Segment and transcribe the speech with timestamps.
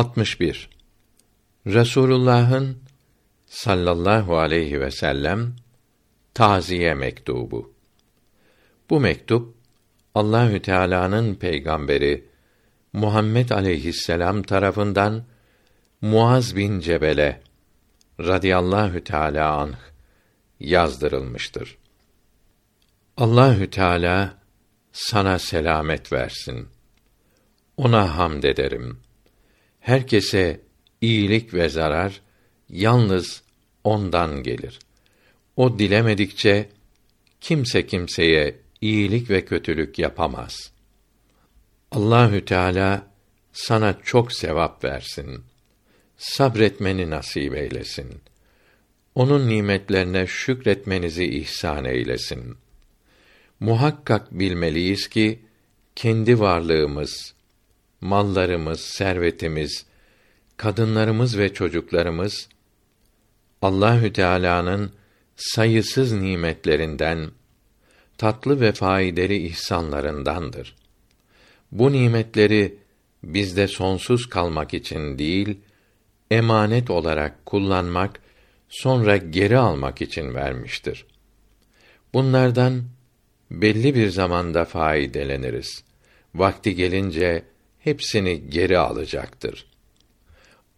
[0.00, 0.70] 61.
[1.66, 2.78] Resulullah'ın
[3.46, 5.56] sallallahu aleyhi ve sellem
[6.34, 7.74] taziye mektubu.
[8.90, 9.54] Bu mektup
[10.14, 12.28] Allahü Teala'nın peygamberi
[12.92, 15.24] Muhammed aleyhisselam tarafından
[16.00, 17.42] Muaz bin Cebel'e
[18.20, 19.78] radıyallahu teala anh
[20.60, 21.78] yazdırılmıştır.
[23.16, 24.38] Allahü Teala
[24.92, 26.68] sana selamet versin.
[27.76, 29.00] Ona hamd ederim.
[29.80, 30.60] Herkese
[31.00, 32.20] iyilik ve zarar
[32.68, 33.42] yalnız
[33.84, 34.78] ondan gelir.
[35.56, 36.68] O dilemedikçe
[37.40, 40.72] kimse kimseye iyilik ve kötülük yapamaz.
[41.90, 43.06] Allahü Teala
[43.52, 45.44] sana çok sevap versin.
[46.16, 48.20] Sabretmeni nasip eylesin.
[49.14, 52.56] Onun nimetlerine şükretmenizi ihsan eylesin.
[53.60, 55.40] Muhakkak bilmeliyiz ki
[55.96, 57.34] kendi varlığımız,
[58.00, 59.86] mallarımız, servetimiz,
[60.56, 62.48] kadınlarımız ve çocuklarımız
[63.62, 64.92] Allahü Teala'nın
[65.36, 67.30] sayısız nimetlerinden,
[68.18, 70.76] tatlı ve faydalı ihsanlarındandır.
[71.72, 72.78] Bu nimetleri
[73.24, 75.58] bizde sonsuz kalmak için değil,
[76.30, 78.20] emanet olarak kullanmak,
[78.68, 81.06] sonra geri almak için vermiştir.
[82.14, 82.84] Bunlardan
[83.50, 85.84] belli bir zamanda faydeleniriz.
[86.34, 87.42] Vakti gelince
[87.80, 89.66] hepsini geri alacaktır.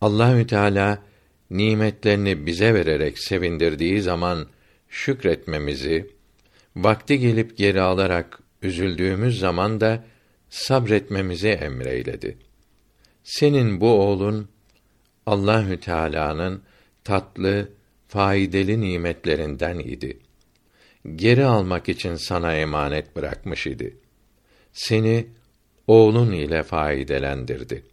[0.00, 1.02] Allahü Teala
[1.50, 4.46] nimetlerini bize vererek sevindirdiği zaman
[4.88, 6.10] şükretmemizi,
[6.76, 10.04] vakti gelip geri alarak üzüldüğümüz zaman da
[10.50, 12.38] sabretmemizi emreyledi.
[13.24, 14.48] Senin bu oğlun
[15.26, 16.62] Allahü Teala'nın
[17.04, 17.68] tatlı,
[18.08, 20.18] faydalı nimetlerinden idi.
[21.16, 23.96] Geri almak için sana emanet bırakmış idi.
[24.72, 25.26] Seni
[25.92, 27.84] oğlun ile faydelendirdi.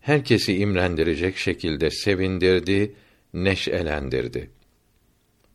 [0.00, 2.94] Herkesi imrendirecek şekilde sevindirdi,
[3.34, 4.50] neşelendirdi.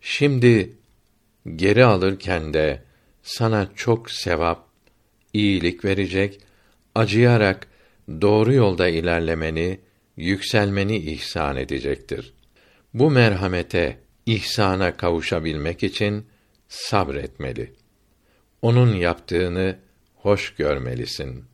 [0.01, 0.73] Şimdi
[1.55, 2.83] geri alırken de
[3.21, 4.67] sana çok sevap,
[5.33, 6.39] iyilik verecek,
[6.95, 7.67] acıyarak
[8.21, 9.79] doğru yolda ilerlemeni,
[10.17, 12.33] yükselmeni ihsan edecektir.
[12.93, 16.25] Bu merhamete, ihsana kavuşabilmek için
[16.67, 17.73] sabretmeli.
[18.61, 19.79] Onun yaptığını
[20.15, 21.49] hoş görmelisin.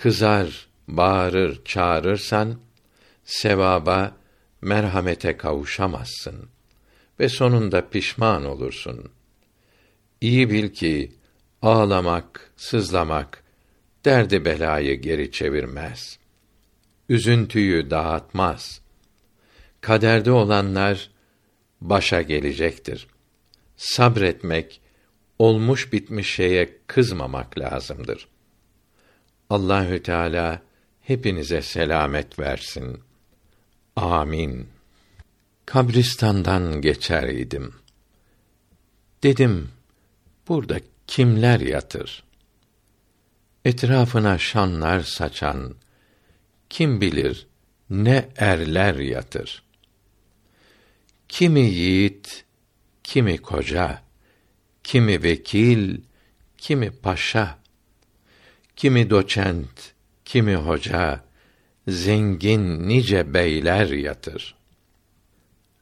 [0.00, 2.58] Kızar, bağırır, çağırırsan
[3.24, 4.16] sevaba,
[4.60, 6.48] merhamete kavuşamazsın
[7.20, 9.10] ve sonunda pişman olursun.
[10.20, 11.12] İyi bil ki
[11.62, 13.44] ağlamak, sızlamak
[14.04, 16.18] derdi belayı geri çevirmez.
[17.08, 18.80] Üzüntüyü dağıtmaz.
[19.80, 21.10] Kaderde olanlar
[21.80, 23.06] başa gelecektir.
[23.76, 24.80] Sabretmek,
[25.38, 28.28] olmuş bitmiş şeye kızmamak lazımdır.
[29.50, 30.62] Allahü Teala
[31.00, 33.00] hepinize selamet versin.
[33.96, 34.68] Amin.
[35.66, 37.74] Kabristandan geçer idim.
[39.22, 39.68] Dedim,
[40.48, 42.24] burada kimler yatır?
[43.64, 45.74] Etrafına şanlar saçan,
[46.70, 47.46] kim bilir
[47.90, 49.62] ne erler yatır.
[51.28, 52.44] Kimi yiğit,
[53.04, 54.02] kimi koca,
[54.84, 56.00] kimi vekil,
[56.58, 57.59] kimi paşa,
[58.80, 61.24] kimi doçent, kimi hoca,
[61.88, 64.54] zengin nice beyler yatır.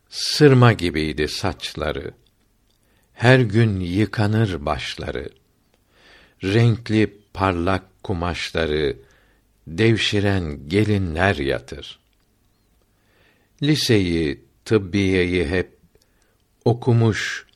[0.09, 2.15] Sırma gibiydi saçları.
[3.13, 5.29] Her gün yıkanır başları.
[6.45, 8.97] Renkli parlak kumaşları
[9.67, 11.99] devşiren gelinler yatır.
[13.63, 15.79] Liseyi, tıbbiyeyi hep
[16.65, 17.47] okumuş,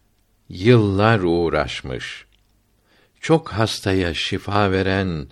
[0.49, 2.32] yıllar uğraşmış.
[3.23, 5.27] Çok hastaya şifa veren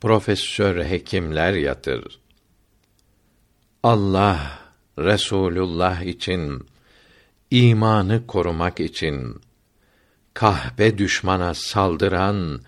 [0.00, 2.20] profesör hekimler yatır.
[3.82, 4.58] Allah
[4.98, 6.66] Resulullah için
[7.50, 9.40] imanı korumak için
[10.34, 12.60] kahpe düşmana saldıran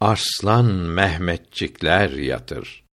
[0.00, 2.87] arslan Mehmetçikler yatır.